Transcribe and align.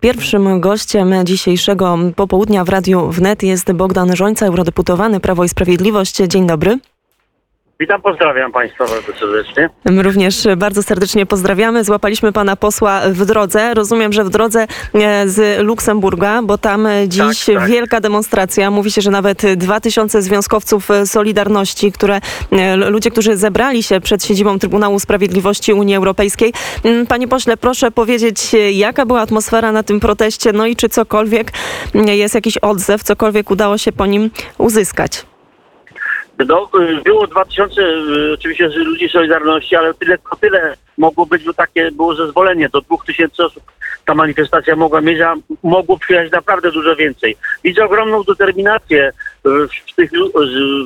Pierwszym 0.00 0.60
gościem 0.60 1.14
dzisiejszego 1.24 1.98
popołudnia 2.16 2.64
w 2.64 2.68
Radiu 2.68 3.10
Wnet 3.10 3.42
jest 3.42 3.72
Bogdan 3.72 4.16
Żońca, 4.16 4.46
eurodeputowany 4.46 5.20
Prawo 5.20 5.44
i 5.44 5.48
Sprawiedliwość. 5.48 6.16
Dzień 6.16 6.46
dobry. 6.46 6.78
Witam, 7.80 8.02
pozdrawiam 8.02 8.52
Państwa 8.52 8.84
bardzo 8.84 9.12
serdecznie. 9.12 9.70
My 9.84 10.02
również 10.02 10.48
bardzo 10.56 10.82
serdecznie 10.82 11.26
pozdrawiamy. 11.26 11.84
Złapaliśmy 11.84 12.32
pana 12.32 12.56
posła 12.56 13.00
w 13.00 13.24
drodze. 13.24 13.74
Rozumiem, 13.74 14.12
że 14.12 14.24
w 14.24 14.30
drodze 14.30 14.66
e, 14.94 15.28
z 15.28 15.62
Luksemburga, 15.62 16.42
bo 16.42 16.58
tam 16.58 16.88
dziś 17.08 17.44
Tak, 17.44 17.54
tak. 17.56 17.68
wielka 17.68 18.00
demonstracja. 18.00 18.70
Mówi 18.70 18.90
się, 18.90 19.00
że 19.00 19.10
nawet 19.10 19.42
2000 19.56 20.22
związkowców 20.22 20.88
Solidarności, 21.04 21.92
które 21.92 22.20
e, 22.52 22.76
ludzie, 22.76 23.10
którzy 23.10 23.36
zebrali 23.36 23.82
się 23.82 24.00
przed 24.00 24.24
siedzibą 24.24 24.58
Trybunału 24.58 25.00
Sprawiedliwości 25.00 25.72
Unii 25.72 25.96
Europejskiej. 25.96 26.52
Mm, 26.84 27.06
Panie 27.06 27.28
pośle, 27.28 27.56
proszę 27.56 27.90
powiedzieć, 27.90 28.56
jaka 28.72 29.06
była 29.06 29.20
atmosfera 29.20 29.72
na 29.72 29.82
tym 29.82 30.00
proteście, 30.00 30.52
no 30.52 30.66
i 30.66 30.76
czy 30.76 30.88
cokolwiek 30.88 31.52
mm, 31.94 32.08
jest 32.08 32.34
jakiś 32.34 32.58
odzew, 32.58 33.02
cokolwiek 33.02 33.50
udało 33.50 33.78
się 33.78 33.92
po 33.92 34.06
nim 34.06 34.30
uzyskać. 34.58 35.29
No, 36.46 36.70
y, 36.80 37.02
było 37.02 37.26
2000 37.26 37.82
y, 37.82 38.32
oczywiście 38.34 38.68
ludzi 38.68 39.08
Solidarności, 39.08 39.76
ale 39.76 39.94
tyle, 39.94 40.18
tyle 40.40 40.76
mogło 40.98 41.26
być, 41.26 41.44
bo 41.44 41.52
takie 41.52 41.90
było 41.92 42.14
zezwolenie. 42.14 42.68
Do 42.68 42.80
2000 42.80 43.44
osób 43.44 43.62
ta 44.04 44.14
manifestacja 44.14 44.76
mogła 44.76 45.00
mieć, 45.00 45.20
a 45.20 45.34
mogło 45.62 45.98
przyjechać 45.98 46.32
naprawdę 46.32 46.72
dużo 46.72 46.96
więcej. 46.96 47.36
Widzę 47.64 47.84
ogromną 47.84 48.22
determinację 48.22 49.08
y, 49.08 49.50
w, 49.92 49.94
tych, 49.96 50.10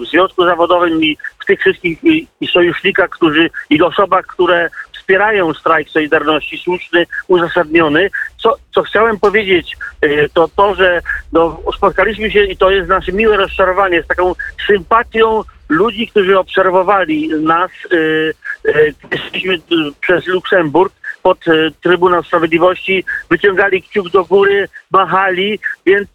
w 0.02 0.06
związku 0.10 0.44
zawodowym 0.44 1.04
i 1.04 1.16
w 1.38 1.44
tych 1.44 1.60
wszystkich 1.60 2.04
i, 2.04 2.26
i 2.40 2.46
sojusznikach, 2.46 3.10
którzy 3.10 3.50
i 3.70 3.82
osobach, 3.82 4.26
które 4.26 4.70
wspierają 5.04 5.54
strajk 5.54 5.88
Solidarności, 5.88 6.58
słuszny, 6.58 7.06
uzasadniony. 7.28 8.10
Co, 8.36 8.56
co 8.74 8.82
chciałem 8.82 9.18
powiedzieć, 9.18 9.76
y, 10.04 10.28
to 10.34 10.48
to, 10.56 10.74
że 10.74 11.02
no, 11.32 11.60
spotkaliśmy 11.76 12.30
się 12.30 12.44
i 12.44 12.56
to 12.56 12.70
jest 12.70 12.88
nasze 12.88 13.12
miłe 13.12 13.36
rozczarowanie 13.36 14.02
z 14.02 14.06
taką 14.06 14.34
sympatią 14.66 15.42
ludzi, 15.68 16.08
którzy 16.08 16.38
obserwowali 16.38 17.28
nas. 17.28 17.70
y, 17.92 18.34
y, 18.68 18.94
Szliśmy 19.28 19.54
y, 19.54 19.58
przez 20.00 20.26
Luksemburg 20.26 20.94
pod 21.22 21.38
Trybunał 21.80 22.22
Sprawiedliwości, 22.22 23.04
wyciągali 23.30 23.82
kciuk 23.82 24.10
do 24.10 24.24
góry, 24.24 24.68
machali, 24.90 25.58
więc 25.86 26.08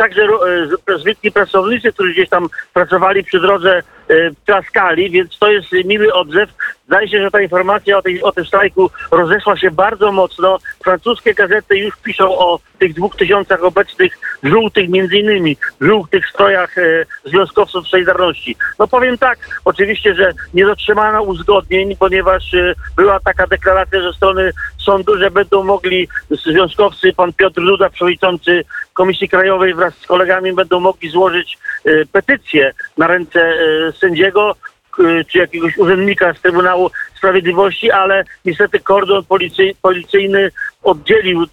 także 0.00 0.26
z- 0.66 1.00
zwykli 1.00 1.32
pracownicy, 1.32 1.92
którzy 1.92 2.12
gdzieś 2.12 2.28
tam 2.28 2.48
pracowali 2.74 3.24
przy 3.24 3.40
drodze, 3.40 3.82
y, 4.10 4.30
klaskali, 4.46 5.10
więc 5.10 5.38
to 5.38 5.50
jest 5.52 5.72
miły 5.84 6.12
odzew. 6.12 6.50
Zdaje 6.86 7.08
się, 7.08 7.22
że 7.22 7.30
ta 7.30 7.40
informacja 7.40 7.98
o, 7.98 8.02
tej, 8.02 8.22
o 8.22 8.32
tym 8.32 8.44
strajku 8.46 8.90
rozeszła 9.10 9.56
się 9.56 9.70
bardzo 9.70 10.12
mocno. 10.12 10.58
Francuskie 10.84 11.34
gazety 11.34 11.76
już 11.78 11.96
piszą 11.96 12.38
o 12.38 12.58
tych 12.78 12.94
dwóch 12.94 13.16
tysiącach 13.16 13.64
obecnych 13.64 14.18
żółtych, 14.42 14.88
między 14.88 15.16
innymi 15.18 15.56
żółtych 15.80 16.28
strojach 16.28 16.78
e, 16.78 16.82
związkowców 17.24 17.88
Solidarności. 17.88 18.56
No 18.78 18.88
powiem 18.88 19.18
tak, 19.18 19.38
oczywiście, 19.64 20.14
że 20.14 20.32
nie 20.54 20.64
dotrzymano 20.66 21.22
uzgodnień, 21.22 21.96
ponieważ 21.96 22.54
e, 22.54 22.74
była 22.96 23.20
taka 23.20 23.46
deklaracja 23.46 24.02
ze 24.02 24.12
strony 24.12 24.52
sądu, 24.78 25.18
że 25.18 25.30
będą 25.30 25.64
mogli 25.64 26.08
związkowcy, 26.30 27.12
pan 27.12 27.32
Piotr 27.32 27.60
Duda, 27.60 27.90
przewodniczący 27.90 28.64
Komisji 29.00 29.28
Krajowej 29.28 29.74
wraz 29.74 29.94
z 29.94 30.06
kolegami 30.06 30.52
będą 30.52 30.80
mogli 30.80 31.08
złożyć 31.08 31.58
e, 31.84 31.90
petycję 32.12 32.72
na 32.98 33.06
ręce 33.06 33.40
e, 33.40 33.92
sędziego, 33.92 34.56
k- 34.96 35.02
czy 35.28 35.38
jakiegoś 35.38 35.78
urzędnika 35.78 36.34
z 36.34 36.40
Trybunału 36.40 36.90
Sprawiedliwości, 37.16 37.90
ale 37.90 38.24
niestety 38.44 38.80
kordon 38.80 39.24
policy, 39.24 39.70
policyjny 39.82 40.50
oddzielił, 40.82 41.46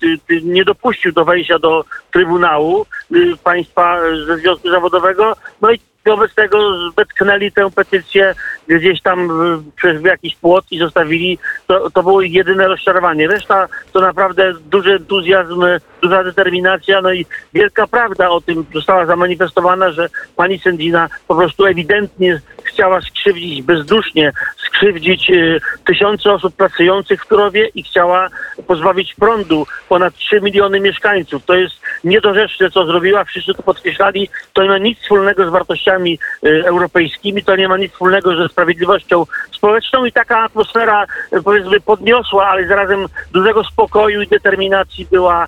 nie 0.44 0.66
dopuścił 0.66 1.12
do 1.12 1.26
wejścia 1.26 1.60
do 1.60 1.86
Trybunału 2.12 2.86
y, 3.16 3.38
państwa 3.44 4.06
y, 4.06 4.26
ze 4.26 4.38
Związku 4.38 4.70
Zawodowego. 4.70 5.36
No 5.62 5.72
i 5.72 5.80
wobec 6.08 6.36
tego 6.36 6.58
wetknęli 6.98 7.52
tę 7.52 7.72
petycję 7.72 8.36
gdzieś 8.68 9.02
tam 9.02 9.30
przez 9.76 10.04
jakiś 10.04 10.36
płot 10.36 10.66
i 10.72 10.80
zostawili. 10.80 11.40
To, 11.68 11.90
to 11.90 12.04
było 12.04 12.22
jedyne 12.22 12.68
rozczarowanie. 12.68 13.28
Reszta 13.28 13.68
to 13.94 14.02
naprawdę 14.02 14.54
duży 14.54 14.94
entuzjazm, 14.94 15.64
duża 16.02 16.24
determinacja, 16.24 17.02
no 17.02 17.14
i 17.14 17.26
wielka 17.54 17.88
prawda 17.88 18.30
o 18.30 18.42
tym 18.42 18.66
została 18.74 19.06
zamanifestowana, 19.06 19.92
że 19.92 20.10
pani 20.36 20.60
sędzina 20.60 21.10
po 21.28 21.36
prostu 21.36 21.66
ewidentnie 21.66 22.42
chciała 22.78 23.02
skrzywdzić 23.02 23.62
bezdusznie, 23.62 24.32
skrzywdzić 24.58 25.30
y, 25.30 25.60
tysiące 25.86 26.32
osób 26.32 26.56
pracujących 26.56 27.24
w 27.24 27.28
Turowie 27.28 27.68
i 27.76 27.84
chciała 27.84 28.30
pozbawić 28.68 29.14
prądu 29.14 29.68
ponad 29.90 30.16
3 30.16 30.42
miliony 30.42 30.80
mieszkańców. 30.80 31.46
To 31.46 31.56
jest 31.56 31.76
niedorzeczne, 32.04 32.72
co 32.72 32.86
zrobiła. 32.86 33.24
Wszyscy 33.24 33.54
to 33.54 33.64
podkreślali. 33.64 34.30
To 34.54 34.64
nie 34.64 34.70
ma 34.70 34.78
nic 34.78 35.00
wspólnego 35.00 35.48
z 35.48 35.50
wartościami 35.50 36.20
y, 36.46 36.64
europejskimi, 36.66 37.44
to 37.44 37.56
nie 37.56 37.68
ma 37.68 37.78
nic 37.78 37.92
wspólnego 37.92 38.36
ze 38.36 38.48
sprawiedliwością 38.50 39.26
społeczną 39.52 40.06
i 40.06 40.12
taka 40.12 40.44
atmosfera, 40.44 41.06
y, 41.34 41.44
powiedzmy, 41.44 41.80
podniosła, 41.80 42.48
ale 42.48 42.68
zarazem 42.68 43.06
dużego 43.32 43.64
spokoju 43.64 44.22
i 44.22 44.28
determinacji 44.28 45.08
była 45.12 45.46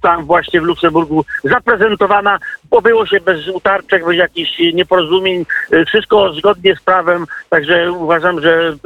tam 0.00 0.24
właśnie 0.24 0.60
w 0.60 0.64
Luksemburgu 0.64 1.24
zaprezentowana. 1.44 2.38
Obyło 2.70 3.06
się 3.06 3.20
bez 3.20 3.48
utarczek, 3.48 4.04
bez 4.04 4.16
jakichś 4.16 4.58
nieporozumień, 4.74 5.46
y, 5.72 5.84
wszystko 5.84 6.32
zgodnie 6.32 6.76
z 6.76 6.80
prawem, 6.80 7.26
także 7.50 7.92
uważam, 7.92 8.40
że 8.40 8.76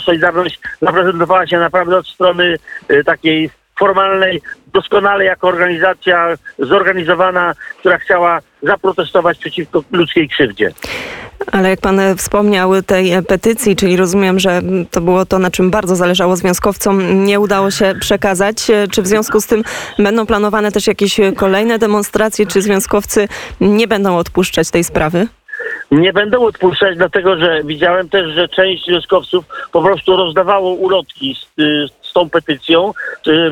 Solidarność 0.00 0.60
zaprezentowała 0.82 1.46
się 1.46 1.58
naprawdę 1.58 1.96
od 1.96 2.06
strony 2.06 2.56
y, 2.90 3.04
takiej 3.04 3.50
formalnej, 3.78 4.42
doskonale 4.72 5.24
jako 5.24 5.48
organizacja 5.48 6.34
zorganizowana, 6.58 7.54
która 7.78 7.98
chciała 7.98 8.40
zaprotestować 8.62 9.38
przeciwko 9.38 9.84
ludzkiej 9.92 10.28
krzywdzie. 10.28 10.72
Ale 11.52 11.70
jak 11.70 11.80
pan 11.80 12.00
e, 12.00 12.16
wspomniał 12.16 12.82
tej 12.82 13.12
e, 13.12 13.22
petycji, 13.22 13.76
czyli 13.76 13.96
rozumiem, 13.96 14.38
że 14.38 14.62
to 14.90 15.00
było 15.00 15.26
to, 15.26 15.38
na 15.38 15.50
czym 15.50 15.70
bardzo 15.70 15.96
zależało 15.96 16.36
związkowcom, 16.36 17.24
nie 17.24 17.40
udało 17.40 17.70
się 17.70 17.94
przekazać. 18.00 18.70
E, 18.70 18.88
Czy 18.88 19.02
w 19.02 19.06
związku 19.06 19.40
z 19.40 19.46
tym 19.46 19.62
będą 19.98 20.26
planowane 20.26 20.72
też 20.72 20.86
jakieś 20.86 21.20
kolejne 21.36 21.78
demonstracje, 21.78 22.46
czy 22.46 22.62
związkowcy 22.62 23.28
nie 23.60 23.88
będą 23.88 24.16
odpuszczać 24.16 24.70
tej 24.70 24.84
sprawy? 24.84 25.26
Nie 25.90 26.12
będę 26.12 26.38
odpuszczać, 26.38 26.96
dlatego 26.96 27.38
że 27.38 27.62
widziałem 27.64 28.08
też, 28.08 28.34
że 28.34 28.48
część 28.48 28.84
związkowców 28.84 29.44
po 29.72 29.82
prostu 29.82 30.16
rozdawało 30.16 30.72
ulotki 30.74 31.34
z, 31.34 31.60
y, 31.62 31.86
tą 32.18 32.30
petycją, 32.30 32.92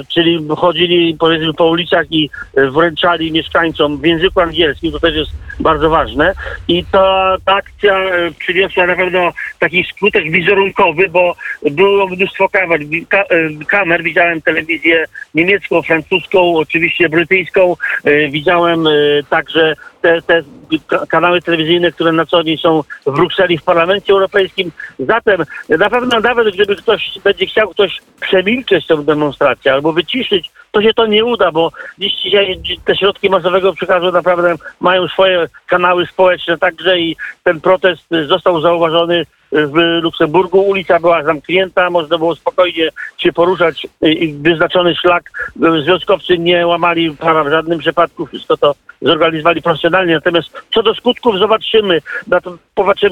czyli 0.09 0.47
chodzili 0.57 1.17
powiedzmy 1.19 1.55
po 1.55 1.67
ulicach 1.67 2.07
i 2.11 2.31
wręczali 2.55 3.33
mieszkańcom 3.33 3.99
w 3.99 4.07
języku 4.07 4.41
angielskim, 4.41 4.93
to 4.93 5.01
też 5.01 5.15
jest 5.15 5.31
bardzo 5.61 5.91
ważne. 5.91 6.33
I 6.69 6.85
ta, 6.85 7.37
ta 7.45 7.55
akcja 7.55 7.99
y, 7.99 8.33
przyniosła 8.39 8.87
na 8.87 8.97
pewno 8.97 9.33
taki 9.59 9.85
skutek 9.85 10.31
wizerunkowy, 10.31 11.09
bo 11.09 11.37
było 11.71 12.07
mnóstwo 12.07 12.49
kamer, 12.49 12.81
ka, 13.09 13.23
y, 13.23 13.65
kamer. 13.67 14.03
widziałem 14.03 14.43
telewizję 14.43 15.05
niemiecką, 15.35 15.83
francuską, 15.83 16.57
oczywiście 16.57 17.09
brytyjską, 17.09 17.77
y, 18.07 18.29
widziałem 18.31 18.85
także 19.31 19.75
te, 20.07 20.23
te 20.23 20.43
ka- 20.87 21.07
kanały 21.07 21.43
telewizyjne, 21.43 21.93
które 21.93 22.13
na 22.13 22.27
co 22.27 22.45
dzień 22.45 22.59
są 22.59 22.83
w 23.07 23.15
Brukseli, 23.15 23.59
w 23.59 23.63
Parlamencie 23.63 24.13
Europejskim. 24.13 24.73
Zatem 24.99 25.45
na 25.69 25.91
pewno 25.91 26.21
nawet 26.21 26.55
gdyby 26.55 26.77
ktoś 26.77 27.19
będzie 27.25 27.47
chciał 27.47 27.69
ktoś 27.69 28.01
przemilczeć 28.21 28.87
tę 28.87 29.05
demonstrację 29.05 29.73
albo 29.73 29.93
wyciszyć, 29.93 30.51
to 30.71 30.83
się 30.83 30.95
to 30.95 31.07
nie 31.07 31.25
uda, 31.25 31.53
bo 31.53 31.73
dziś 31.99 32.15
dzisiaj 32.23 32.61
te 32.85 32.97
środki 32.97 33.31
masowego 33.31 33.73
przekazu 33.73 34.13
naprawdę 34.13 34.55
mają 34.81 35.09
swoje 35.09 35.47
kanały 35.67 36.07
społeczne 36.07 36.59
także 36.59 36.99
i 36.99 37.17
ten 37.45 37.61
protest 37.61 38.03
został 38.29 38.61
zauważony 38.61 39.27
w 39.57 40.03
Luksemburgu. 40.03 40.61
Ulica 40.61 41.01
była 41.01 41.23
zamknięta, 41.23 41.91
można 41.91 42.19
było 42.19 42.35
spokojnie 42.37 42.89
się 43.19 43.33
poruszać 43.33 43.87
i 44.03 44.33
wyznaczony 44.33 44.95
szlak. 44.95 45.53
Związkowcy 45.85 46.39
nie 46.39 46.67
łamali 46.67 47.11
prawa 47.11 47.45
w 47.45 47.51
żadnym 47.51 47.79
przypadku, 47.79 48.27
wszystko 48.27 48.57
to 48.57 48.75
zorganizowali 49.03 49.63
profesjonalnie. 49.63 50.15
Natomiast 50.15 50.63
co 50.75 50.83
do 50.83 50.95
skutków 50.95 51.39
zobaczymy. 51.39 52.03
Na 52.27 52.41
to 52.41 52.59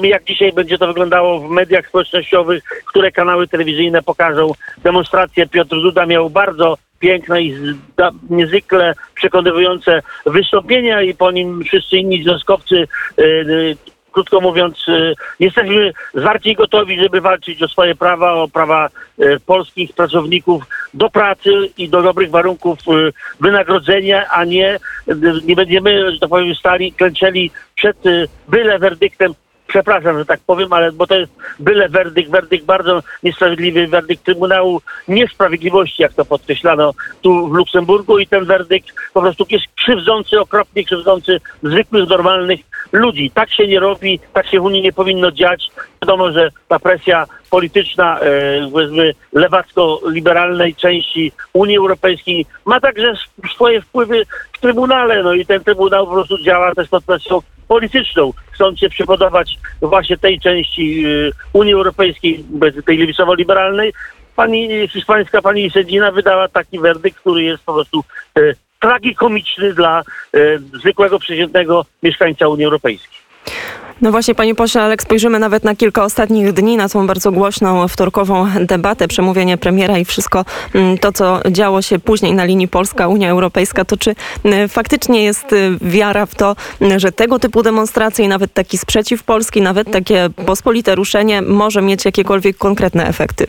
jak 0.03 0.23
dzisiaj 0.23 0.53
będzie 0.53 0.77
to 0.77 0.87
wyglądało 0.87 1.39
w 1.39 1.49
mediach 1.49 1.87
społecznościowych, 1.87 2.63
które 2.63 3.11
kanały 3.11 3.47
telewizyjne 3.47 4.01
pokażą 4.01 4.51
demonstrację. 4.83 5.47
Piotr 5.47 5.75
Duda 5.75 6.05
miał 6.05 6.29
bardzo 6.29 6.77
piękne 6.99 7.41
i 7.41 7.55
niezwykle 8.29 8.93
przekonywujące 9.15 10.01
wystąpienia 10.25 11.01
i 11.01 11.13
po 11.13 11.31
nim 11.31 11.63
wszyscy 11.63 11.97
inni 11.97 12.23
związkowcy 12.23 12.75
y, 12.75 13.23
y, 13.23 13.77
krótko 14.15 14.41
mówiąc, 14.41 14.87
y, 14.87 15.13
jesteśmy 15.39 15.93
zwarci 16.13 16.55
gotowi, 16.55 16.99
żeby 16.99 17.21
walczyć 17.21 17.63
o 17.63 17.67
swoje 17.67 17.95
prawa, 17.95 18.33
o 18.33 18.47
prawa 18.47 18.89
y, 19.19 19.39
polskich 19.45 19.93
pracowników 19.93 20.63
do 20.93 21.09
pracy 21.09 21.49
i 21.77 21.89
do 21.89 22.01
dobrych 22.01 22.29
warunków 22.29 22.79
y, 22.79 23.13
wynagrodzenia, 23.39 24.29
a 24.29 24.43
nie, 24.45 24.79
nie 25.45 25.55
będziemy, 25.55 26.11
że 26.13 26.19
tak 26.19 26.29
powiem, 26.29 26.55
stali, 26.55 26.93
klęczeli 26.93 27.51
przed 27.75 27.97
byle 28.47 28.79
werdyktem 28.79 29.33
przepraszam, 29.67 30.17
że 30.17 30.25
tak 30.25 30.39
powiem, 30.39 30.73
ale 30.73 30.91
bo 30.91 31.07
to 31.07 31.15
jest 31.15 31.31
byle 31.59 31.89
werdykt, 31.89 32.29
werdykt 32.29 32.65
bardzo 32.65 33.03
niesprawiedliwy, 33.23 33.87
werdykt 33.87 34.23
Trybunału 34.23 34.81
Niesprawiedliwości, 35.07 36.01
jak 36.01 36.13
to 36.13 36.25
podkreślano 36.25 36.93
tu 37.21 37.47
w 37.47 37.53
Luksemburgu 37.53 38.19
i 38.19 38.27
ten 38.27 38.45
werdykt 38.45 38.87
po 39.13 39.21
prostu 39.21 39.45
jest 39.49 39.65
krzywdzący, 39.75 40.39
okropnie 40.39 40.83
krzywdzący 40.83 41.41
zwykłych, 41.63 42.09
normalnych 42.09 42.59
ludzi. 42.91 43.31
Tak 43.33 43.53
się 43.53 43.67
nie 43.67 43.79
robi, 43.79 44.19
tak 44.33 44.47
się 44.47 44.59
w 44.59 44.63
Unii 44.63 44.81
nie 44.81 44.93
powinno 44.93 45.31
dziać. 45.31 45.67
Wiadomo, 46.01 46.31
że 46.31 46.51
ta 46.67 46.79
presja 46.79 47.25
polityczna, 47.55 48.19
e, 48.19 48.69
powiedzmy, 48.71 49.13
lewacko-liberalnej 49.33 50.75
części 50.75 51.31
Unii 51.53 51.77
Europejskiej 51.77 52.45
ma 52.65 52.79
także 52.79 53.11
sw- 53.11 53.53
swoje 53.53 53.81
wpływy 53.81 54.25
w 54.53 54.59
Trybunale, 54.59 55.23
no 55.23 55.33
i 55.33 55.45
ten 55.45 55.63
Trybunał 55.63 56.05
po 56.05 56.13
prostu 56.13 56.43
działa 56.43 56.75
też 56.75 56.89
pod 56.89 57.03
presją 57.03 57.41
polityczną, 57.67 58.33
chcąc 58.51 58.79
się 58.79 58.89
przypodobać 58.89 59.57
właśnie 59.81 60.17
tej 60.17 60.39
części 60.39 61.05
y, 61.05 61.31
Unii 61.53 61.73
Europejskiej, 61.73 62.43
tej 62.85 62.97
lewicowo-liberalnej. 62.97 63.93
Pani 64.35 64.87
hiszpańska, 64.87 65.41
pani 65.41 65.71
sędzina 65.71 66.11
wydała 66.11 66.47
taki 66.47 66.79
werdykt, 66.79 67.19
który 67.19 67.43
jest 67.43 67.63
po 67.63 67.73
prostu 67.73 68.03
y, 68.37 68.55
tragikomiczny 68.79 69.73
dla 69.73 70.03
zwykłego, 70.73 71.19
przeciętnego 71.19 71.85
mieszkańca 72.03 72.47
Unii 72.47 72.65
Europejskiej. 72.65 73.24
No 74.01 74.11
właśnie, 74.11 74.35
panie 74.35 74.55
pośle, 74.55 74.81
ale 74.81 74.95
spojrzymy 75.01 75.39
nawet 75.39 75.63
na 75.63 75.75
kilka 75.75 76.03
ostatnich 76.03 76.53
dni, 76.53 76.77
na 76.77 76.89
tą 76.89 77.07
bardzo 77.07 77.31
głośną 77.31 77.87
wtorkową 77.87 78.47
debatę, 78.61 79.07
przemówienie 79.07 79.57
premiera 79.57 79.97
i 79.97 80.05
wszystko 80.05 80.45
mm, 80.73 80.97
to, 80.97 81.11
co 81.11 81.39
działo 81.51 81.81
się 81.81 81.99
później 81.99 82.33
na 82.33 82.45
linii 82.45 82.67
Polska-Unia 82.67 83.29
Europejska, 83.29 83.85
to 83.85 83.97
czy 83.97 84.15
mm, 84.43 84.69
faktycznie 84.69 85.23
jest 85.23 85.53
y, 85.53 85.77
wiara 85.81 86.25
w 86.25 86.35
to, 86.35 86.55
mm, 86.81 86.99
że 86.99 87.11
tego 87.11 87.39
typu 87.39 87.63
demonstracje 87.63 88.25
i 88.25 88.27
nawet 88.27 88.53
taki 88.53 88.77
sprzeciw 88.77 89.23
Polski, 89.23 89.61
nawet 89.61 89.91
takie 89.91 90.29
pospolite 90.45 90.95
ruszenie 90.95 91.41
może 91.41 91.81
mieć 91.81 92.05
jakiekolwiek 92.05 92.57
konkretne 92.57 93.07
efekty? 93.07 93.47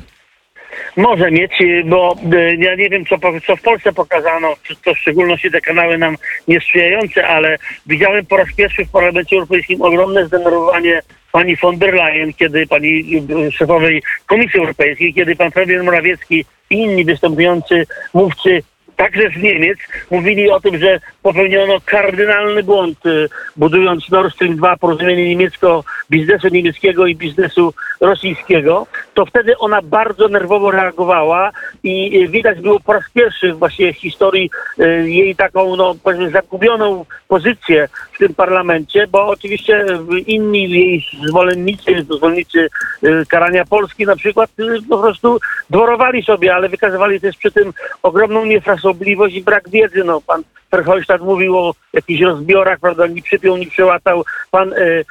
Może 0.96 1.30
mieć, 1.30 1.52
bo 1.84 2.16
y, 2.32 2.56
ja 2.58 2.74
nie 2.74 2.90
wiem, 2.90 3.06
co, 3.06 3.16
co 3.46 3.56
w 3.56 3.62
Polsce 3.62 3.92
pokazano, 3.92 4.54
czy 4.62 4.76
to 4.76 4.94
w 4.94 4.98
szczególności 4.98 5.50
te 5.50 5.60
kanały 5.60 5.98
nam 5.98 6.16
niesprzyjające, 6.48 7.28
ale 7.28 7.56
widziałem 7.86 8.26
po 8.26 8.36
raz 8.36 8.48
pierwszy 8.56 8.84
w 8.84 8.90
Parlamencie 8.90 9.36
Europejskim 9.36 9.82
ogromne 9.82 10.26
zdenerwowanie 10.26 11.02
pani 11.32 11.56
von 11.56 11.78
der 11.78 11.94
Leyen, 11.94 12.32
kiedy 12.32 12.66
pani 12.66 13.22
y, 13.46 13.52
szefowej 13.52 14.02
Komisji 14.26 14.60
Europejskiej, 14.60 15.14
kiedy 15.14 15.36
pan 15.36 15.52
premier 15.52 15.84
Morawiecki 15.84 16.44
i 16.70 16.76
inni 16.76 17.04
występujący 17.04 17.86
mówcy 18.14 18.62
także 18.96 19.30
z 19.30 19.42
Niemiec 19.42 19.78
mówili 20.10 20.50
o 20.50 20.60
tym, 20.60 20.78
że 20.78 21.00
popełniono 21.22 21.74
kardynalny 21.84 22.62
błąd, 22.62 23.06
y, 23.06 23.28
budując 23.56 24.10
Nord 24.10 24.34
Stream 24.34 24.56
2, 24.56 24.76
porozumienie 24.76 25.28
niemiecko, 25.28 25.84
biznesu 26.10 26.48
niemieckiego 26.48 27.06
i 27.06 27.16
biznesu 27.16 27.74
rosyjskiego, 28.00 28.86
to 29.14 29.26
wtedy 29.26 29.58
ona 29.58 29.82
bardzo 29.82 30.28
nerwowo 30.28 30.70
reagowała 30.70 31.50
i 31.82 32.22
y, 32.22 32.28
widać 32.28 32.60
było 32.60 32.80
po 32.80 32.92
raz 32.92 33.04
pierwszy 33.14 33.52
właśnie 33.52 33.92
w 33.92 33.96
historii 33.96 34.50
y, 34.78 35.10
jej 35.10 35.36
taką, 35.36 35.76
no 35.76 35.94
powiedzmy, 36.02 36.30
zagubioną 36.30 37.04
pozycję 37.28 37.88
w 38.12 38.18
tym 38.18 38.34
parlamencie, 38.34 39.06
bo 39.06 39.26
oczywiście 39.26 39.86
inni 40.26 40.70
jej 40.70 41.06
zwolennicy, 41.28 42.02
zwolennicy 42.02 42.68
karania 43.28 43.64
Polski 43.64 44.06
na 44.06 44.16
przykład 44.16 44.50
po 44.88 44.98
prostu 44.98 45.38
dworowali 45.70 46.22
sobie, 46.22 46.54
ale 46.54 46.68
wykazywali 46.68 47.20
też 47.20 47.36
przy 47.36 47.52
tym 47.52 47.72
ogromną 48.02 48.44
niefrasobliwość 48.86 49.34
i 49.34 49.42
brak 49.42 49.68
wiedzy. 49.68 50.04
No, 50.04 50.20
pan 50.20 50.42
Verhofstadt 50.70 51.22
mówił 51.22 51.58
o 51.58 51.74
jakichś 51.92 52.22
rozbiorach, 52.22 52.80
prawda, 52.80 53.06
ni 53.06 53.22
przypiął, 53.22 53.56
ni 53.56 53.66
przełatał. 53.66 54.24
Pan 54.50 54.72
e, 54.72 54.76
e, 54.76 55.04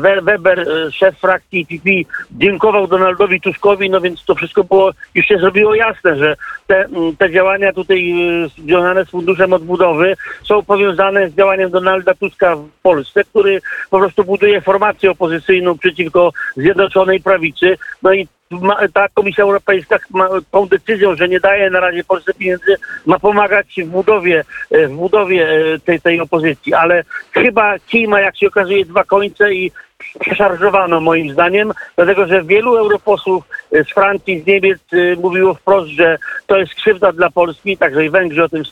We- 0.00 0.22
Weber, 0.22 0.60
e, 0.60 0.92
szef 0.92 1.18
frakcji 1.18 1.66
PPP, 1.66 1.90
dziękował 2.30 2.86
Donaldowi 2.86 3.40
Tuskowi, 3.40 3.90
no 3.90 4.00
więc 4.00 4.24
to 4.24 4.34
wszystko 4.34 4.64
było, 4.64 4.90
już 5.14 5.26
się 5.26 5.38
zrobiło 5.38 5.74
jasne, 5.74 6.16
że 6.16 6.36
te, 6.66 6.84
mm, 6.84 7.16
te 7.16 7.30
działania 7.30 7.72
tutaj 7.72 8.14
związane 8.58 9.04
z 9.04 9.10
Funduszem 9.10 9.52
Odbudowy 9.52 10.16
są 10.44 10.62
powiązane 10.62 11.28
z 11.30 11.34
działaniem 11.34 11.70
Donalda 11.70 12.14
Tuska 12.14 12.56
w 12.56 12.68
Polsce, 12.82 13.24
który 13.24 13.60
po 13.90 13.98
prostu 13.98 14.24
buduje 14.24 14.60
formację 14.60 15.10
opozycyjną 15.10 15.78
przeciwko 15.78 16.32
Zjednoczonej 16.56 17.20
Prawicy. 17.20 17.78
No 18.02 18.12
i 18.12 18.28
ma, 18.60 18.88
ta 18.94 19.08
Komisja 19.08 19.44
Europejska 19.44 19.98
ma 20.10 20.28
tą 20.50 20.66
decyzją, 20.66 21.14
że 21.14 21.28
nie 21.28 21.40
daje 21.40 21.70
na 21.70 21.80
razie 21.80 22.04
Polsce 22.04 22.34
pieniędzy, 22.34 22.76
ma 23.06 23.18
pomagać 23.18 23.66
w 23.84 23.86
budowie, 23.86 24.44
e, 24.70 24.88
w 24.88 24.92
budowie 24.92 25.48
e, 25.48 25.78
tej, 25.78 26.00
tej 26.00 26.20
opozycji, 26.20 26.74
ale 26.74 27.04
chyba 27.32 27.78
kij 27.78 28.08
ma, 28.08 28.20
jak 28.20 28.36
się 28.36 28.48
okazuje, 28.48 28.84
dwa 28.84 29.04
końce 29.04 29.54
i 29.54 29.72
przeszarżowano 30.20 31.00
moim 31.00 31.32
zdaniem, 31.32 31.72
dlatego 31.96 32.26
że 32.26 32.42
wielu 32.42 32.76
europosłów 32.76 33.44
e, 33.72 33.84
z 33.84 33.88
Francji, 33.88 34.40
z 34.40 34.46
Niemiec 34.46 34.78
e, 34.92 35.16
mówiło 35.16 35.54
wprost, 35.54 35.88
że 35.88 36.18
to 36.46 36.58
jest 36.58 36.74
krzywda 36.74 37.12
dla 37.12 37.30
Polski, 37.30 37.76
także 37.76 38.04
i 38.04 38.10
Węgrzy 38.10 38.44
o 38.44 38.48
tym 38.48 38.62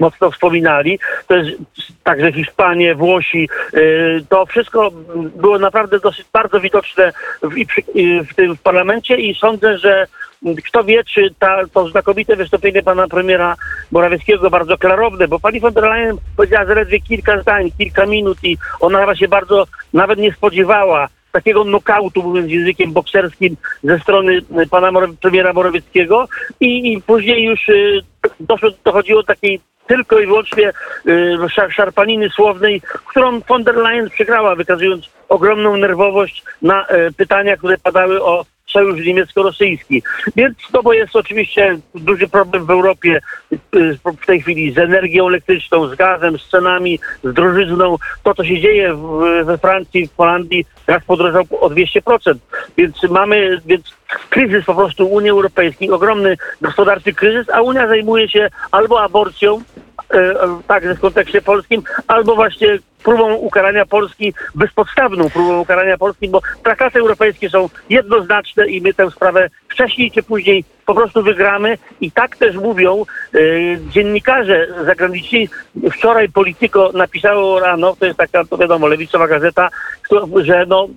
mocno 0.00 0.30
wspominali, 0.30 0.98
to 1.26 1.36
jest 1.36 1.50
także 2.04 2.32
Hiszpanie, 2.32 2.94
Włosi, 2.94 3.48
e, 3.74 3.78
to 4.28 4.46
wszystko 4.46 4.90
było 5.36 5.58
naprawdę 5.58 6.00
dosyć 6.00 6.26
bardzo 6.32 6.60
widoczne 6.60 7.12
w, 7.42 7.54
w 8.30 8.34
tym 8.34 8.56
parlamencie 8.56 9.16
i 9.16 9.34
sądzę, 9.34 9.78
że 9.78 10.06
kto 10.66 10.84
wie, 10.84 11.04
czy 11.04 11.34
ta, 11.38 11.60
to 11.72 11.88
znakomite 11.88 12.36
wystąpienie 12.36 12.82
pana 12.82 13.08
premiera 13.08 13.56
Morawieckiego, 13.90 14.50
bardzo 14.50 14.78
klarowne, 14.78 15.28
bo 15.28 15.40
pani 15.40 15.60
von 15.60 15.72
der 15.72 15.84
Leyen 15.84 16.16
powiedziała 16.36 16.64
zaledwie 16.64 17.00
kilka 17.00 17.42
zdań, 17.42 17.70
kilka 17.78 18.06
minut 18.06 18.38
i 18.42 18.58
ona 18.80 19.00
chyba 19.00 19.16
się 19.16 19.28
bardzo 19.28 19.66
nawet 19.92 20.18
nie 20.18 20.32
spodziewała 20.32 21.08
takiego 21.32 21.64
nokautu, 21.64 22.22
mówiąc 22.22 22.50
językiem 22.50 22.92
bokserskim, 22.92 23.56
ze 23.84 23.98
strony 23.98 24.32
y, 24.62 24.68
pana 24.70 24.90
premiera 25.20 25.52
Morawieckiego. 25.52 26.28
I, 26.60 26.92
i 26.92 27.02
później 27.02 27.44
już 27.44 27.68
y, 27.68 28.00
doszło, 28.40 28.70
dochodziło 28.84 29.22
do 29.22 29.26
takiej 29.26 29.60
tylko 29.86 30.20
i 30.20 30.26
wyłącznie 30.26 30.72
y, 31.06 31.36
szar, 31.48 31.72
szarpaniny 31.72 32.30
słownej, 32.30 32.80
którą 32.80 33.40
von 33.40 33.64
der 33.64 33.76
Leyen 33.76 34.10
przegrała, 34.10 34.54
wykazując 34.54 35.10
ogromną 35.28 35.76
nerwowość 35.76 36.42
na 36.62 36.86
y, 36.86 37.12
pytania, 37.16 37.56
które 37.56 37.78
padały 37.78 38.24
o 38.24 38.44
sojusz 38.72 39.06
niemiecko-rosyjski. 39.06 40.02
Więc 40.36 40.58
to 40.72 40.82
bo 40.82 40.92
jest 40.92 41.16
oczywiście 41.16 41.78
duży 41.94 42.28
problem 42.28 42.66
w 42.66 42.70
Europie 42.70 43.20
y, 43.52 43.98
w 44.22 44.26
tej 44.26 44.40
chwili 44.40 44.72
z 44.72 44.78
energią 44.78 45.28
elektryczną, 45.28 45.88
z 45.88 45.94
gazem, 45.94 46.38
z 46.38 46.48
cenami, 46.48 46.98
z 47.24 47.32
drożyzną. 47.32 47.96
To, 48.22 48.34
co 48.34 48.44
się 48.44 48.60
dzieje 48.60 48.94
we 49.44 49.58
Francji, 49.58 50.08
w 50.08 50.16
Holandii, 50.16 50.66
gaz 50.86 51.04
podrożał 51.04 51.44
o 51.60 51.68
200%. 51.68 52.34
Więc 52.76 53.02
mamy 53.02 53.60
więc 53.66 53.84
kryzys 54.30 54.64
po 54.64 54.74
prostu 54.74 55.06
Unii 55.06 55.30
Europejskiej, 55.30 55.90
ogromny 55.90 56.36
gospodarczy 56.60 57.12
kryzys, 57.12 57.50
a 57.50 57.62
Unia 57.62 57.86
zajmuje 57.86 58.28
się 58.28 58.48
albo 58.70 59.02
aborcją, 59.02 59.62
także 60.66 60.94
w 60.94 61.00
kontekście 61.00 61.42
polskim, 61.42 61.82
albo 62.06 62.34
właśnie 62.34 62.78
próbą 63.02 63.34
ukarania 63.34 63.86
Polski, 63.86 64.34
bezpodstawną 64.54 65.30
próbą 65.30 65.60
ukarania 65.60 65.98
Polski, 65.98 66.28
bo 66.28 66.40
traktaty 66.62 66.98
europejskie 66.98 67.50
są 67.50 67.68
jednoznaczne 67.90 68.68
i 68.68 68.80
my 68.80 68.94
tę 68.94 69.10
sprawę 69.10 69.50
wcześniej 69.68 70.10
czy 70.10 70.22
później 70.22 70.64
po 70.92 71.00
prostu 71.00 71.22
wygramy 71.22 71.78
i 72.00 72.10
tak 72.10 72.36
też 72.36 72.56
mówią 72.56 73.04
e, 73.34 73.38
dziennikarze 73.90 74.66
zagraniczni. 74.84 75.48
Wczoraj 75.92 76.28
Polityko 76.28 76.90
napisało 76.94 77.60
rano, 77.60 77.96
to 77.98 78.06
jest 78.06 78.18
taka, 78.18 78.44
to 78.44 78.58
wiadomo, 78.58 78.86
lewicowa 78.86 79.28
gazeta, 79.28 79.68
że 80.42 80.66
no, 80.68 80.88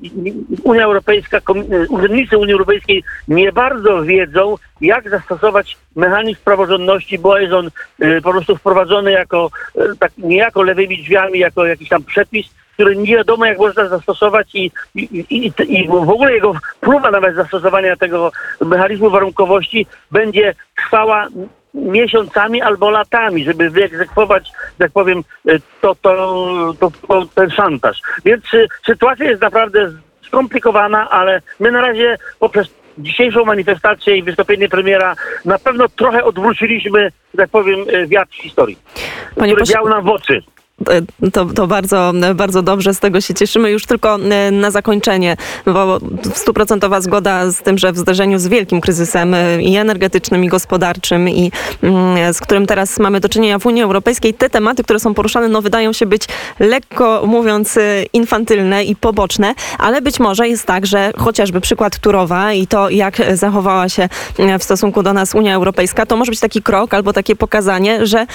Unia 0.63 0.83
Europejska, 0.83 1.37
e, 1.37 1.41
urzędnicy 1.89 2.37
Unii 2.37 2.53
Europejskiej 2.53 3.03
nie 3.27 3.51
bardzo 3.51 4.03
wiedzą, 4.03 4.55
jak 4.81 5.09
zastosować 5.09 5.77
mechanizm 5.95 6.41
praworządności, 6.43 7.19
bo 7.19 7.37
jest 7.37 7.53
on 7.53 7.69
e, 7.99 8.21
po 8.21 8.31
prostu 8.31 8.55
wprowadzony 8.55 9.11
jako, 9.11 9.49
e, 9.75 9.81
tak 9.99 10.11
niejako 10.17 10.63
lewymi 10.63 10.97
drzwiami, 10.97 11.39
jako 11.39 11.65
jakiś 11.65 11.89
tam 11.89 12.03
przepis, 12.03 12.47
który 12.75 12.95
nie 12.95 13.15
wiadomo 13.15 13.45
jak 13.45 13.57
można 13.57 13.87
zastosować 13.87 14.55
i, 14.55 14.71
i, 14.95 15.25
i, 15.29 15.51
i 15.67 15.87
w 15.87 16.09
ogóle 16.09 16.33
jego 16.33 16.53
próba 16.81 17.11
nawet 17.11 17.35
zastosowania 17.35 17.95
tego 17.95 18.31
mechanizmu 18.61 19.09
warunkowości 19.09 19.87
będzie 20.11 20.55
trwała 20.77 21.27
miesiącami 21.73 22.61
albo 22.61 22.89
latami, 22.89 23.43
żeby 23.43 23.69
wyegzekwować, 23.69 24.51
tak 24.77 24.91
powiem, 24.91 25.23
e, 25.47 25.59
to, 25.81 25.95
to, 25.95 26.73
to, 26.79 26.91
to, 27.07 27.25
ten 27.35 27.49
szantaż. 27.49 28.01
Więc 28.25 28.43
e, 28.53 28.65
sytuacja 28.85 29.25
jest 29.25 29.41
naprawdę 29.41 29.91
skomplikowana, 30.27 31.09
ale 31.09 31.41
my 31.59 31.71
na 31.71 31.81
razie 31.81 32.17
poprzez 32.39 32.67
dzisiejszą 32.97 33.45
manifestację 33.45 34.17
i 34.17 34.23
wystąpienie 34.23 34.69
premiera 34.69 35.15
na 35.45 35.59
pewno 35.59 35.89
trochę 35.89 36.23
odwróciliśmy, 36.23 37.11
tak 37.37 37.49
powiem, 37.49 37.79
e, 37.87 38.07
wiatr 38.07 38.33
historii, 38.33 38.77
Panie 39.35 39.53
który 39.53 39.65
dział 39.65 39.89
nam 39.89 40.03
w 40.03 40.09
oczy. 40.09 40.43
E, 40.89 41.01
To, 41.31 41.45
to 41.45 41.67
bardzo, 41.67 42.13
bardzo 42.35 42.61
dobrze, 42.61 42.93
z 42.93 42.99
tego 42.99 43.21
się 43.21 43.33
cieszymy. 43.33 43.71
Już 43.71 43.85
tylko 43.85 44.15
e, 44.15 44.51
na 44.51 44.71
zakończenie, 44.71 45.37
bo 45.65 45.99
stuprocentowa 46.33 47.01
zgoda 47.01 47.51
z 47.51 47.57
tym, 47.57 47.77
że 47.77 47.91
w 47.91 47.97
zderzeniu 47.97 48.39
z 48.39 48.47
wielkim 48.47 48.81
kryzysem 48.81 49.33
e, 49.33 49.61
i 49.61 49.75
energetycznym, 49.75 50.43
i 50.43 50.47
gospodarczym, 50.47 51.29
i 51.29 51.51
mm, 51.83 52.33
z 52.33 52.39
którym 52.39 52.65
teraz 52.65 52.99
mamy 52.99 53.19
do 53.19 53.29
czynienia 53.29 53.59
w 53.59 53.65
Unii 53.65 53.83
Europejskiej, 53.83 54.33
te 54.33 54.49
tematy, 54.49 54.83
które 54.83 54.99
są 54.99 55.13
poruszane, 55.13 55.47
no 55.47 55.61
wydają 55.61 55.93
się 55.93 56.05
być 56.05 56.23
lekko 56.59 57.23
mówiąc 57.27 57.79
infantylne 58.13 58.83
i 58.83 58.95
poboczne, 58.95 59.55
ale 59.77 60.01
być 60.01 60.19
może 60.19 60.47
jest 60.47 60.65
tak, 60.65 60.85
że 60.85 61.11
chociażby 61.17 61.61
przykład 61.61 61.99
Turowa 61.99 62.53
i 62.53 62.67
to, 62.67 62.89
jak 62.89 63.21
zachowała 63.33 63.89
się 63.89 64.09
w 64.59 64.63
stosunku 64.63 65.03
do 65.03 65.13
nas 65.13 65.35
Unia 65.35 65.55
Europejska, 65.55 66.05
to 66.05 66.15
może 66.15 66.31
być 66.31 66.39
taki 66.39 66.61
krok 66.61 66.93
albo 66.93 67.13
takie 67.13 67.35
pokazanie, 67.35 68.05
że 68.05 68.27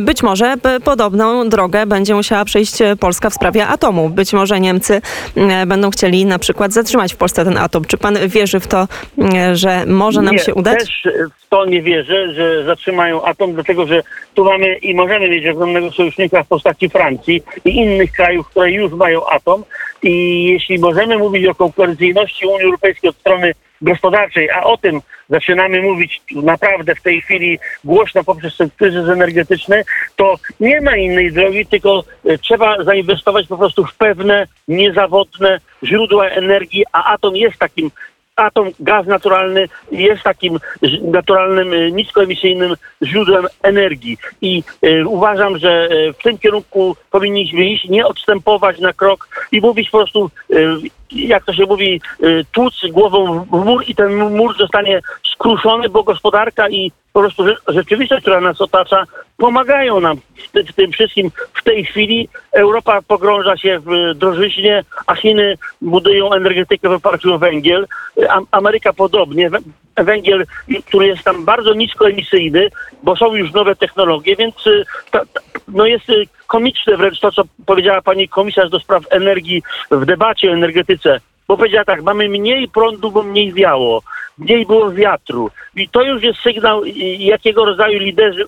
być 0.00 0.22
może 0.22 0.54
podobną 0.84 1.48
drogę 1.48 1.86
będzie 1.88 2.14
musiała 2.14 2.44
przejść 2.44 2.82
e, 2.82 2.96
Polska 2.96 3.30
w 3.30 3.34
sprawie 3.34 3.66
atomu. 3.66 4.08
Być 4.08 4.32
może 4.32 4.60
Niemcy 4.60 5.00
e, 5.36 5.66
będą 5.66 5.90
chcieli 5.90 6.26
na 6.26 6.38
przykład 6.38 6.72
zatrzymać 6.72 7.14
w 7.14 7.16
Polsce 7.16 7.44
ten 7.44 7.56
atom. 7.56 7.84
Czy 7.84 7.96
pan 7.96 8.18
wierzy 8.28 8.60
w 8.60 8.66
to, 8.66 8.88
e, 9.34 9.56
że 9.56 9.86
może 9.86 10.22
nam 10.22 10.34
nie, 10.34 10.40
się 10.40 10.54
udać? 10.54 10.78
Też 10.78 11.08
w 11.40 11.48
to 11.48 11.64
nie 11.64 11.82
wierzę, 11.82 12.34
że 12.34 12.64
zatrzymają 12.64 13.24
atom, 13.24 13.54
dlatego 13.54 13.86
że 13.86 14.02
tu 14.34 14.44
mamy 14.44 14.74
i 14.74 14.94
możemy 14.94 15.28
mieć 15.28 15.46
ogromnego 15.46 15.90
sojusznika 15.90 16.42
w 16.42 16.48
postaci 16.48 16.88
Francji 16.88 17.42
i 17.64 17.76
innych 17.76 18.12
krajów, 18.12 18.48
które 18.48 18.70
już 18.70 18.92
mają 18.92 19.26
atom. 19.26 19.64
I 20.02 20.44
jeśli 20.44 20.78
możemy 20.78 21.18
mówić 21.18 21.46
o 21.46 21.54
konkurencyjności 21.54 22.46
Unii 22.46 22.64
Europejskiej 22.64 23.10
od 23.10 23.16
strony 23.16 23.54
gospodarczej, 23.82 24.50
a 24.50 24.62
o 24.62 24.76
tym 24.76 25.00
zaczynamy 25.28 25.82
mówić 25.82 26.22
naprawdę 26.30 26.94
w 26.94 27.02
tej 27.02 27.20
chwili 27.20 27.58
głośno 27.84 28.24
poprzez 28.24 28.56
ten 28.56 28.70
kryzys 28.70 29.08
energetyczny, 29.08 29.84
to 30.16 30.34
nie 30.60 30.80
ma 30.80 30.96
innej 30.96 31.32
drogi, 31.32 31.66
tylko 31.66 32.04
e, 32.24 32.38
trzeba 32.38 32.84
zainwestować 32.84 33.46
po 33.46 33.58
prostu 33.58 33.84
w 33.84 33.94
pewne 33.94 34.46
niezawodne 34.68 35.60
źródła 35.84 36.28
energii, 36.28 36.84
a 36.92 37.04
atom 37.04 37.36
jest 37.36 37.58
takim 37.58 37.90
atom, 38.36 38.70
gaz 38.80 39.06
naturalny 39.06 39.68
jest 39.92 40.22
takim 40.22 40.58
naturalnym, 41.02 41.72
e, 41.72 41.90
niskoemisyjnym 41.90 42.74
źródłem 43.02 43.46
energii. 43.62 44.18
I 44.40 44.62
e, 44.82 45.06
uważam, 45.06 45.58
że 45.58 45.88
w 46.18 46.22
tym 46.22 46.38
kierunku 46.38 46.96
powinniśmy 47.10 47.64
iść, 47.64 47.88
nie 47.88 48.06
odstępować 48.06 48.78
na 48.78 48.92
krok 48.92 49.28
i 49.52 49.60
mówić 49.60 49.90
po 49.90 49.98
prostu, 49.98 50.30
jak 51.12 51.44
to 51.44 51.52
się 51.52 51.66
mówi, 51.66 52.00
e, 52.22 52.26
tłuc 52.52 52.74
głową 52.90 53.44
w 53.44 53.64
mur 53.64 53.84
i 53.88 53.94
ten 53.94 54.14
mur 54.36 54.56
zostanie 54.58 55.00
skruszony, 55.32 55.88
bo 55.88 56.02
gospodarka 56.02 56.68
i 56.68 56.92
po 57.12 57.20
prostu 57.20 57.42
rze- 57.44 57.56
rzeczywistość, 57.68 58.22
która 58.22 58.40
nas 58.40 58.60
otacza, 58.60 59.04
pomagają 59.36 60.00
nam 60.00 60.16
w, 60.16 60.50
ty- 60.52 60.64
w 60.64 60.72
tym 60.72 60.92
wszystkim. 60.92 61.30
W 61.54 61.62
tej 61.62 61.84
chwili 61.84 62.28
Europa 62.52 63.02
pogrąża 63.02 63.56
się 63.56 63.78
w 63.78 64.14
drożyźnie, 64.14 64.84
a 65.06 65.14
Chiny 65.14 65.58
budują 65.82 66.32
energetykę 66.32 66.88
w 66.88 66.92
oparciu 66.92 67.34
o 67.34 67.38
węgiel. 67.38 67.86
Am- 68.28 68.46
Ameryka 68.50 68.92
podobnie. 68.92 69.50
Wę- 69.50 69.62
Węgiel, 69.96 70.44
który 70.86 71.06
jest 71.06 71.22
tam 71.22 71.44
bardzo 71.44 71.74
niskoemisyjny, 71.74 72.68
bo 73.02 73.16
są 73.16 73.34
już 73.34 73.52
nowe 73.52 73.76
technologie, 73.76 74.36
więc 74.36 74.66
y, 74.66 74.84
ta, 75.10 75.20
ta, 75.20 75.40
no 75.68 75.86
jest 75.86 76.10
y, 76.10 76.26
komiczne 76.48 76.96
wręcz 76.96 77.20
to, 77.20 77.32
co 77.32 77.42
powiedziała 77.66 78.02
pani 78.02 78.28
komisarz 78.28 78.70
do 78.70 78.80
spraw 78.80 79.02
energii 79.10 79.62
w 79.90 80.04
debacie 80.04 80.50
o 80.50 80.54
energetyce. 80.54 81.20
Bo 81.48 81.56
powiedziała 81.56 81.84
tak, 81.84 82.02
mamy 82.02 82.28
mniej 82.28 82.68
prądu, 82.68 83.10
bo 83.10 83.22
mniej 83.22 83.52
wiało, 83.52 84.02
mniej 84.38 84.66
było 84.66 84.90
wiatru. 84.90 85.50
I 85.76 85.88
to 85.88 86.02
już 86.02 86.22
jest 86.22 86.40
sygnał, 86.40 86.84
jakiego 87.18 87.64
rodzaju 87.64 87.98
liderzy, 87.98 88.44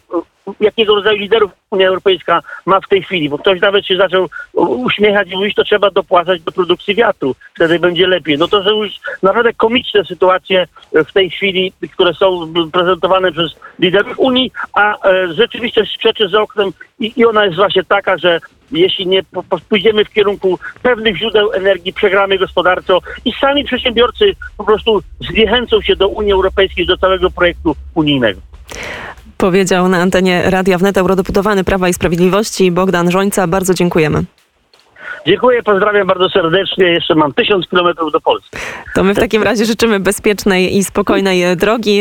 jakiego 0.60 0.94
rodzaju 0.94 1.18
liderów 1.18 1.50
Unia 1.70 1.88
Europejska 1.88 2.42
ma 2.66 2.80
w 2.80 2.88
tej 2.88 3.02
chwili. 3.02 3.28
Bo 3.28 3.38
ktoś 3.38 3.60
nawet 3.60 3.86
się 3.86 3.96
zaczął 3.96 4.28
uśmiechać 4.54 5.28
i 5.30 5.36
mówić, 5.36 5.54
to 5.54 5.64
trzeba 5.64 5.90
dopłacać 5.90 6.42
do 6.42 6.52
produkcji 6.52 6.94
wiatru, 6.94 7.34
wtedy 7.54 7.78
będzie 7.78 8.06
lepiej. 8.06 8.38
No 8.38 8.48
to 8.48 8.64
są 8.64 8.70
już 8.82 8.92
naprawdę 9.22 9.52
komiczne 9.52 10.04
sytuacje 10.04 10.66
e, 10.94 11.04
w 11.04 11.12
tej 11.12 11.30
chwili, 11.30 11.72
które 11.94 12.14
są 12.14 12.52
prezentowane 12.72 13.32
przez 13.32 13.56
liderów 13.78 14.18
Unii, 14.18 14.52
a 14.72 15.08
e, 15.08 15.34
rzeczywistość 15.34 15.94
sprzeczy 15.94 16.28
za 16.28 16.40
oknem 16.40 16.70
i, 17.00 17.12
i 17.16 17.24
ona 17.24 17.44
jest 17.44 17.56
właśnie 17.56 17.84
taka, 17.84 18.18
że 18.18 18.40
jeśli 18.72 19.06
nie 19.06 19.22
pójdziemy 19.68 20.04
w 20.04 20.12
kierunku 20.12 20.58
pewnych 20.82 21.16
źródeł 21.16 21.52
energii, 21.52 21.92
przegramy 21.92 22.38
gospodarczo 22.38 23.00
i 23.24 23.32
sami 23.32 23.64
przedsiębiorcy 23.64 24.32
po 24.56 24.64
prostu 24.64 25.02
zniechęcą 25.30 25.82
się 25.82 25.96
do 25.96 26.08
Unii 26.08 26.32
Europejskiej, 26.32 26.86
do 26.86 26.96
całego 26.96 27.30
projektu 27.30 27.76
unijnego. 27.94 28.40
Powiedział 29.40 29.88
na 29.88 29.98
antenie 29.98 30.50
Radia 30.50 30.78
Wnet 30.78 30.98
eurodeputowany 30.98 31.64
Prawa 31.64 31.88
i 31.88 31.94
Sprawiedliwości 31.94 32.70
Bogdan 32.70 33.10
Żońca. 33.10 33.46
Bardzo 33.46 33.74
dziękujemy. 33.74 34.24
Dziękuję, 35.26 35.62
pozdrawiam 35.62 36.06
bardzo 36.06 36.28
serdecznie. 36.28 36.86
Jeszcze 36.86 37.14
mam 37.14 37.32
tysiąc 37.32 37.68
kilometrów 37.68 38.12
do 38.12 38.20
Polski. 38.20 38.50
To 38.94 39.04
my 39.04 39.14
w 39.14 39.18
takim 39.18 39.42
razie 39.42 39.64
życzymy 39.64 40.00
bezpiecznej 40.00 40.76
i 40.76 40.84
spokojnej 40.84 41.56
drogi. 41.56 41.98